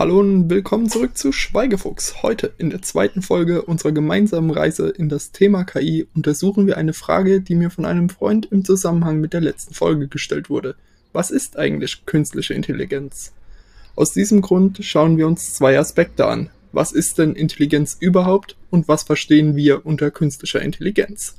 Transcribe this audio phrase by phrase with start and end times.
[0.00, 2.22] Hallo und willkommen zurück zu Schweigefuchs.
[2.22, 6.94] Heute in der zweiten Folge unserer gemeinsamen Reise in das Thema KI untersuchen wir eine
[6.94, 10.74] Frage, die mir von einem Freund im Zusammenhang mit der letzten Folge gestellt wurde.
[11.12, 13.34] Was ist eigentlich künstliche Intelligenz?
[13.94, 16.48] Aus diesem Grund schauen wir uns zwei Aspekte an.
[16.72, 21.36] Was ist denn Intelligenz überhaupt und was verstehen wir unter künstlicher Intelligenz?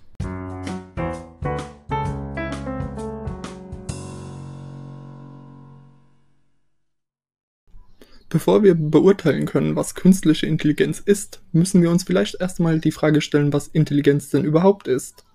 [8.31, 13.19] Bevor wir beurteilen können, was künstliche Intelligenz ist, müssen wir uns vielleicht erstmal die Frage
[13.19, 15.25] stellen, was Intelligenz denn überhaupt ist.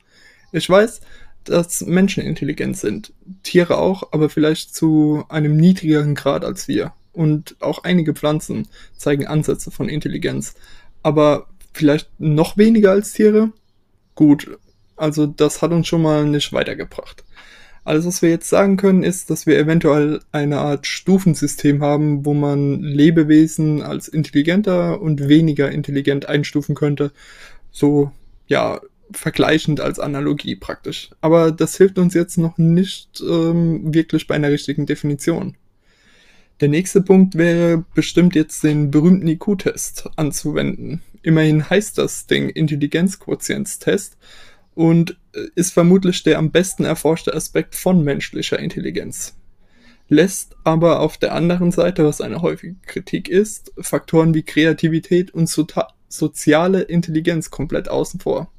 [0.51, 1.03] Ich weiß,
[1.45, 3.13] dass Menschen intelligent sind,
[3.43, 6.95] Tiere auch, aber vielleicht zu einem niedrigeren Grad als wir.
[7.13, 10.55] Und auch einige Pflanzen zeigen Ansätze von Intelligenz,
[11.03, 13.53] aber vielleicht noch weniger als Tiere?
[14.15, 14.57] Gut,
[14.97, 17.25] also das hat uns schon mal nicht weitergebracht.
[17.87, 22.35] Alles, was wir jetzt sagen können, ist, dass wir eventuell eine Art Stufensystem haben, wo
[22.35, 27.13] man Lebewesen als intelligenter und weniger intelligent einstufen könnte.
[27.71, 28.11] So,
[28.49, 28.81] ja,
[29.13, 31.11] vergleichend als Analogie praktisch.
[31.21, 35.55] Aber das hilft uns jetzt noch nicht ähm, wirklich bei einer richtigen Definition.
[36.61, 41.03] Der nächste Punkt wäre bestimmt jetzt den berühmten IQ-Test anzuwenden.
[41.23, 44.17] Immerhin heißt das Ding Intelligenzquotientstest
[44.77, 49.35] und äh, ist vermutlich der am besten erforschte Aspekt von menschlicher Intelligenz.
[50.09, 55.49] Lässt aber auf der anderen Seite, was eine häufige Kritik ist, Faktoren wie Kreativität und
[55.49, 55.67] so
[56.09, 58.53] soziale Intelligenz komplett außen vor.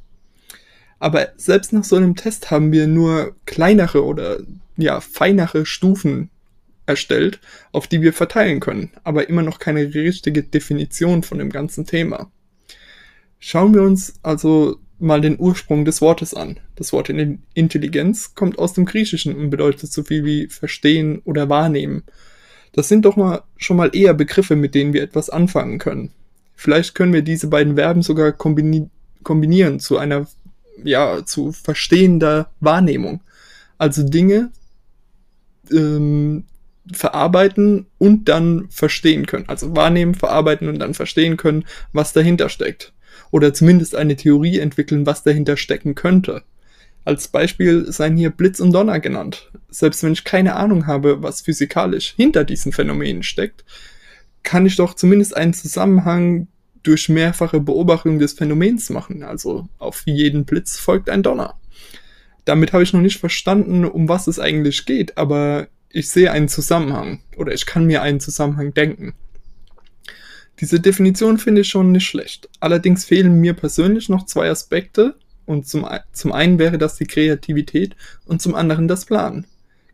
[0.99, 4.39] Aber selbst nach so einem Test haben wir nur kleinere oder
[4.75, 6.29] ja, feinere Stufen
[6.87, 7.39] erstellt,
[7.71, 12.31] auf die wir verteilen können, aber immer noch keine richtige Definition von dem ganzen Thema.
[13.39, 16.59] Schauen wir uns also mal den Ursprung des Wortes an.
[16.75, 22.03] Das Wort Intelligenz kommt aus dem Griechischen und bedeutet so viel wie verstehen oder wahrnehmen.
[22.73, 26.11] Das sind doch mal schon mal eher Begriffe, mit denen wir etwas anfangen können.
[26.55, 28.89] Vielleicht können wir diese beiden Verben sogar kombini
[29.23, 30.27] kombinieren zu einer,
[30.83, 33.21] ja, zu verstehender Wahrnehmung.
[33.77, 34.51] Also Dinge
[35.71, 36.45] ähm,
[36.91, 39.49] verarbeiten und dann verstehen können.
[39.49, 42.93] Also wahrnehmen, verarbeiten und dann verstehen können, was dahinter steckt
[43.31, 46.43] oder zumindest eine Theorie entwickeln, was dahinter stecken könnte.
[47.05, 49.51] Als Beispiel seien hier Blitz und Donner genannt.
[49.69, 53.63] Selbst wenn ich keine Ahnung habe, was physikalisch hinter diesen Phänomenen steckt,
[54.43, 56.47] kann ich doch zumindest einen Zusammenhang
[56.83, 59.23] durch mehrfache Beobachtung des Phänomens machen.
[59.23, 61.55] Also auf jeden Blitz folgt ein Donner.
[62.45, 66.47] Damit habe ich noch nicht verstanden, um was es eigentlich geht, aber ich sehe einen
[66.47, 69.13] Zusammenhang oder ich kann mir einen Zusammenhang denken.
[70.59, 72.49] Diese Definition finde ich schon nicht schlecht.
[72.59, 75.15] Allerdings fehlen mir persönlich noch zwei Aspekte.
[75.45, 77.95] Und zum, zum einen wäre das die Kreativität
[78.25, 79.45] und zum anderen das Planen.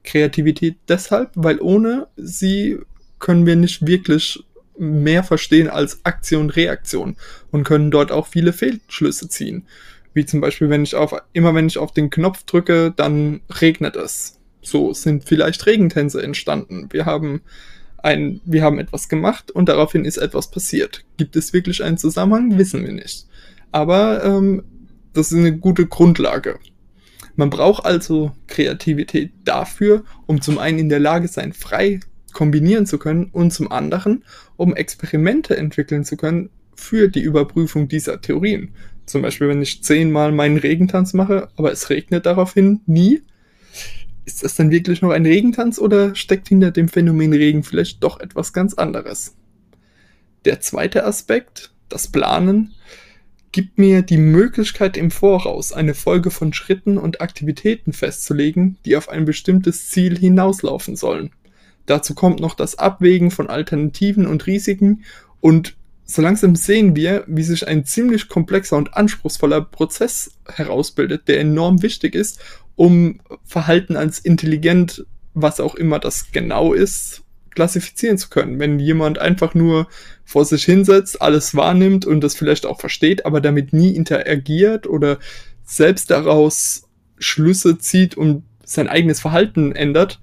[0.04, 2.80] Kreativität deshalb, weil ohne sie
[3.20, 4.44] können wir nicht wirklich
[4.78, 7.16] mehr verstehen als Aktion, Reaktion
[7.52, 9.68] und können dort auch viele Fehlschlüsse ziehen.
[10.14, 13.96] Wie zum Beispiel, wenn ich auf, immer wenn ich auf den Knopf drücke, dann regnet
[13.96, 14.40] es.
[14.62, 16.88] So sind vielleicht Regentänze entstanden.
[16.92, 17.42] Wir haben
[18.04, 21.04] ein, wir haben etwas gemacht und daraufhin ist etwas passiert.
[21.18, 22.58] Gibt es wirklich einen Zusammenhang?
[22.58, 23.26] Wissen wir nicht.
[23.72, 24.64] Aber ähm,
[25.14, 26.60] das ist eine gute Grundlage.
[27.36, 32.02] Man braucht also Kreativität dafür, um zum einen in der Lage sein, frei
[32.34, 34.24] kombinieren zu können und zum anderen,
[34.58, 38.74] um Experimente entwickeln zu können für die Überprüfung dieser Theorien.
[39.06, 43.22] Zum Beispiel, wenn ich zehnmal meinen Regentanz mache, aber es regnet daraufhin nie,
[44.26, 48.20] ist das dann wirklich noch ein Regentanz oder steckt hinter dem Phänomen Regen vielleicht doch
[48.20, 49.36] etwas ganz anderes?
[50.46, 52.74] Der zweite Aspekt, das Planen,
[53.52, 59.10] gibt mir die Möglichkeit im Voraus eine Folge von Schritten und Aktivitäten festzulegen, die auf
[59.10, 61.32] ein bestimmtes Ziel hinauslaufen sollen.
[61.86, 65.04] Dazu kommt noch das Abwägen von Alternativen und Risiken
[65.40, 65.76] und
[66.14, 71.82] so langsam sehen wir, wie sich ein ziemlich komplexer und anspruchsvoller Prozess herausbildet, der enorm
[71.82, 72.40] wichtig ist,
[72.76, 78.60] um Verhalten als intelligent, was auch immer das genau ist, klassifizieren zu können.
[78.60, 79.88] Wenn jemand einfach nur
[80.24, 85.18] vor sich hinsetzt, alles wahrnimmt und das vielleicht auch versteht, aber damit nie interagiert oder
[85.66, 86.84] selbst daraus
[87.18, 90.20] Schlüsse zieht und sein eigenes Verhalten ändert,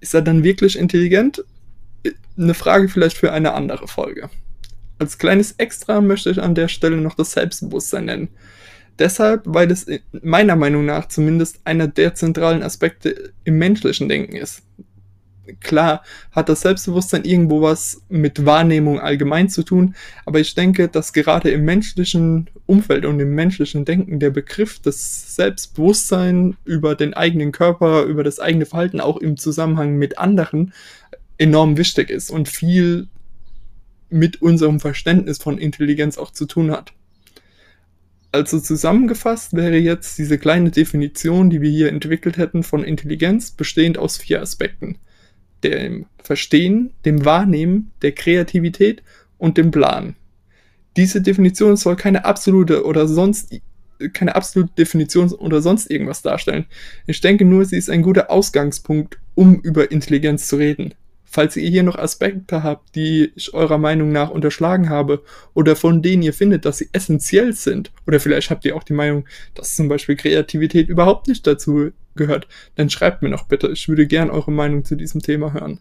[0.00, 1.44] ist er dann wirklich intelligent?
[2.38, 4.30] Eine Frage vielleicht für eine andere Folge.
[5.02, 8.28] Als kleines Extra möchte ich an der Stelle noch das Selbstbewusstsein nennen.
[9.00, 9.84] Deshalb, weil es
[10.22, 14.62] meiner Meinung nach zumindest einer der zentralen Aspekte im menschlichen Denken ist.
[15.58, 21.12] Klar hat das Selbstbewusstsein irgendwo was mit Wahrnehmung allgemein zu tun, aber ich denke, dass
[21.12, 27.50] gerade im menschlichen Umfeld und im menschlichen Denken der Begriff des Selbstbewusstsein über den eigenen
[27.50, 30.72] Körper, über das eigene Verhalten auch im Zusammenhang mit anderen
[31.38, 33.08] enorm wichtig ist und viel
[34.12, 36.92] mit unserem Verständnis von Intelligenz auch zu tun hat.
[38.30, 43.98] Also zusammengefasst wäre jetzt diese kleine Definition, die wir hier entwickelt hätten von Intelligenz, bestehend
[43.98, 44.98] aus vier Aspekten.
[45.64, 49.02] Dem Verstehen, dem Wahrnehmen, der Kreativität
[49.36, 50.16] und dem Plan.
[50.96, 53.60] Diese Definition soll keine absolute oder sonst
[54.12, 56.66] keine absolute Definition oder sonst irgendwas darstellen.
[57.06, 60.94] Ich denke nur, sie ist ein guter Ausgangspunkt, um über Intelligenz zu reden.
[61.34, 65.22] Falls ihr hier noch Aspekte habt, die ich eurer Meinung nach unterschlagen habe
[65.54, 68.92] oder von denen ihr findet, dass sie essentiell sind, oder vielleicht habt ihr auch die
[68.92, 69.24] Meinung,
[69.54, 73.68] dass zum Beispiel Kreativität überhaupt nicht dazu gehört, dann schreibt mir noch bitte.
[73.68, 75.80] Ich würde gern eure Meinung zu diesem Thema hören.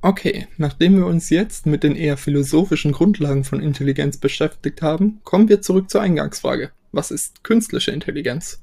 [0.00, 5.48] Okay, nachdem wir uns jetzt mit den eher philosophischen Grundlagen von Intelligenz beschäftigt haben, kommen
[5.48, 6.72] wir zurück zur Eingangsfrage.
[6.92, 8.60] Was ist künstliche Intelligenz?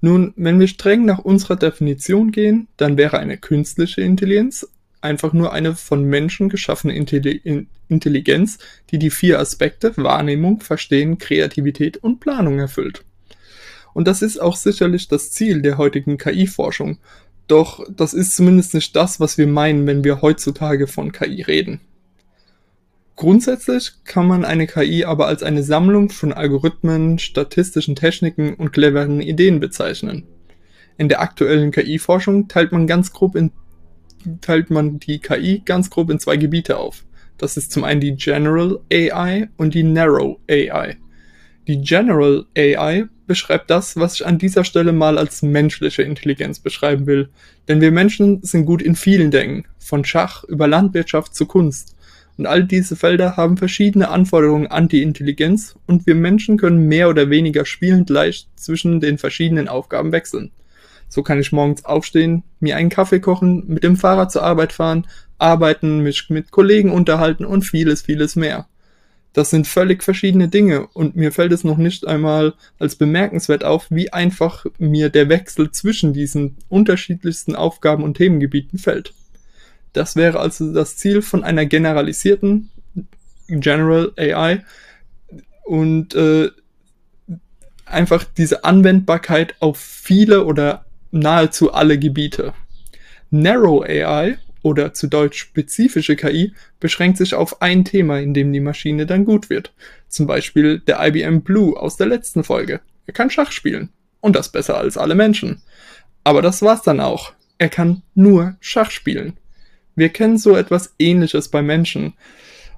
[0.00, 4.66] Nun, wenn wir streng nach unserer Definition gehen, dann wäre eine künstliche Intelligenz
[5.00, 8.58] einfach nur eine von Menschen geschaffene Intelligenz,
[8.90, 13.04] die die vier Aspekte Wahrnehmung, Verstehen, Kreativität und Planung erfüllt.
[13.92, 16.98] Und das ist auch sicherlich das Ziel der heutigen KI-Forschung,
[17.46, 21.80] doch das ist zumindest nicht das, was wir meinen, wenn wir heutzutage von KI reden.
[23.16, 29.20] Grundsätzlich kann man eine KI aber als eine Sammlung von Algorithmen, statistischen Techniken und cleveren
[29.20, 30.24] Ideen bezeichnen.
[30.98, 33.52] In der aktuellen KI-Forschung teilt man ganz grob in,
[34.40, 37.04] teilt man die KI ganz grob in zwei Gebiete auf.
[37.38, 40.96] Das ist zum einen die General AI und die Narrow AI.
[41.66, 47.06] Die General AI beschreibt das, was ich an dieser Stelle mal als menschliche Intelligenz beschreiben
[47.06, 47.30] will.
[47.68, 51.93] Denn wir Menschen sind gut in vielen Dingen, von Schach über Landwirtschaft zu Kunst.
[52.36, 57.08] Und all diese Felder haben verschiedene Anforderungen an die Intelligenz und wir Menschen können mehr
[57.08, 60.50] oder weniger spielend leicht zwischen den verschiedenen Aufgaben wechseln.
[61.08, 65.06] So kann ich morgens aufstehen, mir einen Kaffee kochen, mit dem Fahrrad zur Arbeit fahren,
[65.38, 68.66] arbeiten, mich mit Kollegen unterhalten und vieles, vieles mehr.
[69.32, 73.88] Das sind völlig verschiedene Dinge und mir fällt es noch nicht einmal als bemerkenswert auf,
[73.90, 79.12] wie einfach mir der Wechsel zwischen diesen unterschiedlichsten Aufgaben und Themengebieten fällt.
[79.94, 82.68] Das wäre also das Ziel von einer generalisierten
[83.48, 84.64] General AI
[85.64, 86.50] und äh,
[87.86, 92.52] einfach diese Anwendbarkeit auf viele oder nahezu alle Gebiete.
[93.30, 98.60] Narrow AI oder zu Deutsch spezifische KI beschränkt sich auf ein Thema, in dem die
[98.60, 99.72] Maschine dann gut wird.
[100.08, 102.80] Zum Beispiel der IBM Blue aus der letzten Folge.
[103.06, 103.90] Er kann Schach spielen.
[104.20, 105.62] Und das besser als alle Menschen.
[106.24, 107.32] Aber das war's dann auch.
[107.58, 109.36] Er kann nur Schach spielen.
[109.96, 112.14] Wir kennen so etwas ähnliches bei Menschen.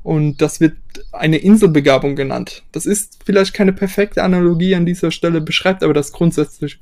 [0.03, 0.77] Und das wird
[1.11, 2.63] eine Inselbegabung genannt.
[2.71, 6.79] Das ist vielleicht keine perfekte Analogie an dieser Stelle, beschreibt aber das grundsätzliche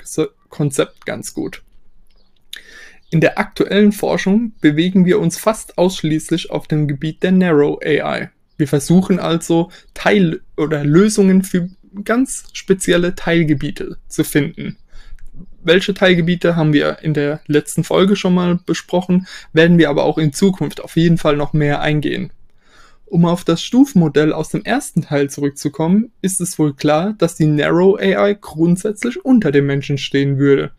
[0.51, 1.63] Konzept ganz gut.
[3.11, 8.31] In der aktuellen Forschung bewegen wir uns fast ausschließlich auf dem Gebiet der Narrow AI.
[8.57, 11.71] Wir versuchen also Teil- oder Lösungen für
[12.05, 14.77] ganz spezielle Teilgebiete zu finden.
[15.63, 20.19] Welche Teilgebiete haben wir in der letzten Folge schon mal besprochen, werden wir aber auch
[20.19, 22.31] in Zukunft auf jeden Fall noch mehr eingehen.
[23.07, 27.47] Um auf das Stufenmodell aus dem ersten Teil zurückzukommen, ist es wohl klar, dass die
[27.47, 30.73] Narrow AI grundsätzlich unter dem Menschen stehen würde.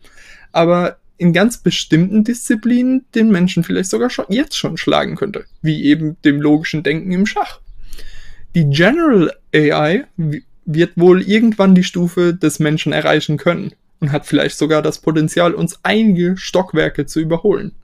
[0.52, 5.84] Aber in ganz bestimmten Disziplinen den Menschen vielleicht sogar schon jetzt schon schlagen könnte, wie
[5.84, 7.60] eben dem logischen Denken im Schach.
[8.54, 10.04] Die General AI
[10.64, 15.54] wird wohl irgendwann die Stufe des Menschen erreichen können und hat vielleicht sogar das Potenzial,
[15.54, 17.74] uns einige Stockwerke zu überholen.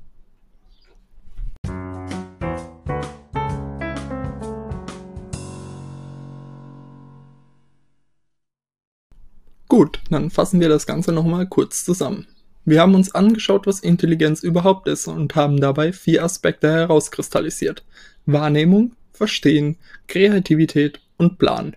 [9.69, 12.27] Gut, dann fassen wir das Ganze nochmal kurz zusammen.
[12.65, 17.83] Wir haben uns angeschaut, was Intelligenz überhaupt ist und haben dabei vier Aspekte herauskristallisiert.
[18.27, 19.79] Wahrnehmung, Verstehen,
[20.09, 21.75] Kreativität und Plan.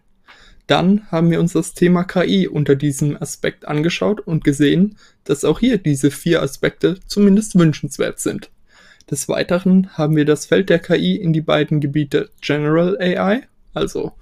[0.67, 5.59] Dann haben wir uns das Thema KI unter diesem Aspekt angeschaut und gesehen, dass auch
[5.59, 8.49] hier diese vier Aspekte zumindest wünschenswert sind.
[9.09, 13.43] Des Weiteren haben wir das Feld der KI in die beiden Gebiete General AI,
[13.73, 14.13] also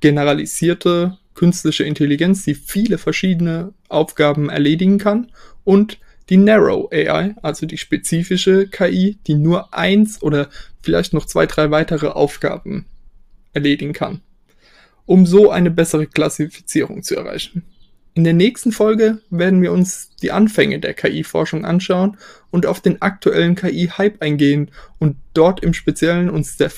[0.00, 5.30] generalisierte künstliche Intelligenz, die viele verschiedene Aufgaben erledigen kann,
[5.64, 5.98] und
[6.30, 10.48] die Narrow AI, also die spezifische KI, die nur eins oder
[10.82, 12.86] vielleicht noch zwei, drei weitere Aufgaben
[13.52, 14.20] erledigen kann,
[15.08, 17.62] um so eine bessere Klassifizierung zu erreichen.
[18.12, 22.18] In der nächsten Folge werden wir uns die Anfänge der KI-Forschung anschauen
[22.50, 26.70] und auf den aktuellen KI-Hype eingehen und dort im Speziellen uns der,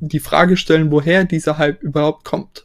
[0.00, 2.64] die Frage stellen, woher dieser Hype überhaupt kommt.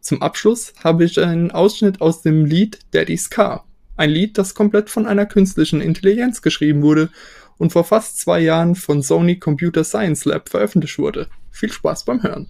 [0.00, 4.90] Zum Abschluss habe ich einen Ausschnitt aus dem Lied Daddy's Car Ein Lied, das komplett
[4.90, 7.10] von einer künstlichen Intelligenz geschrieben wurde
[7.58, 11.26] und vor fast zwei Jahren von Sony Computer Science Lab veröffentlicht wurde.
[11.50, 12.48] Viel Spaß beim Hören.